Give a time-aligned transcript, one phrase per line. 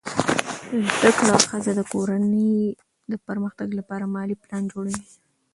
[0.93, 2.55] زده کړه ښځه د کورنۍ
[3.11, 5.05] د پرمختګ لپاره مالي پلان جوړوي.